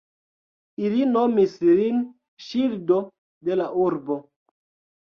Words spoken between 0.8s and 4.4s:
Ili nomis lin "ŝildo de la urbo".